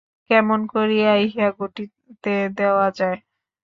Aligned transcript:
কেমন 0.29 0.59
করিয়া 0.73 1.11
ইহা 1.17 1.47
ঘটিতে 1.59 2.33
দেওয়া 2.57 2.87
যায়। 2.97 3.17